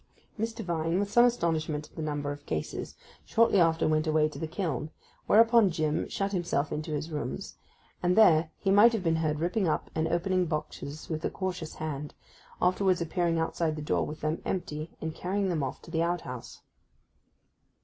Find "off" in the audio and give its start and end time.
15.61-15.83